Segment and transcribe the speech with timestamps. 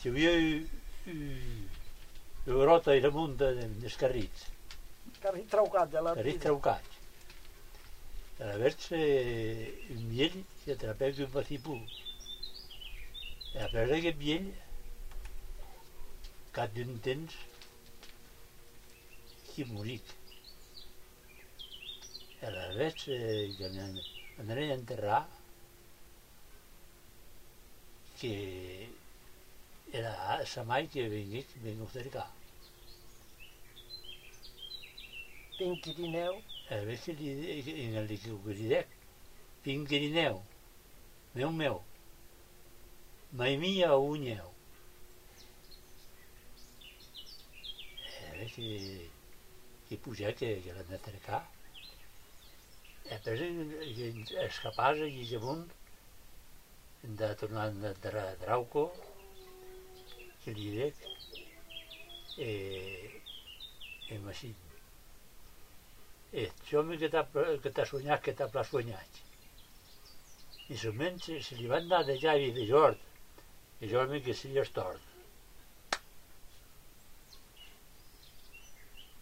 [0.00, 0.34] Ci havia
[2.46, 4.46] la rota i damunt de, dels carrits,
[5.22, 6.96] Carri traucat de la carrits traucats.
[8.38, 8.98] A la verge
[9.94, 11.76] un miell si atrapeu un bacipú.
[13.54, 14.50] E a veure aquest miell,
[16.58, 17.38] cap d'un temps,
[19.48, 20.12] qui moric.
[22.44, 23.16] A la verge
[23.56, 25.22] que m'anaren a enterrar,
[28.20, 28.34] que
[30.00, 30.14] era
[30.52, 32.24] sa mai que venic, vengo cerca.
[35.58, 37.32] Pinquirineu, A veure li,
[37.86, 38.94] en el que li dec,
[39.66, 40.40] pinguerineu,
[41.36, 41.76] meu meu,
[43.40, 44.48] mai mia unyeu.
[48.02, 48.66] A veure que,
[50.06, 51.40] pujar, que, que l'han de cercar.
[53.06, 53.44] Després
[54.48, 55.66] escapar i amunt,
[57.22, 58.88] de tornar a Dra- Drauco,
[60.46, 61.00] que li dec,
[62.38, 62.52] e,
[64.06, 64.52] e així.
[66.30, 66.46] E
[66.78, 69.18] home que t'ha sognat, que t'ha pla sognat.
[70.70, 73.02] I sovint se, se li van dar de llavi de jord,
[73.82, 74.70] i jo que se li és.